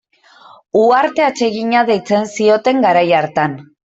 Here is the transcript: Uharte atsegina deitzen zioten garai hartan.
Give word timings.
Uharte 0.83 1.25
atsegina 1.25 1.83
deitzen 1.91 2.27
zioten 2.37 2.83
garai 2.89 3.07
hartan. 3.21 3.57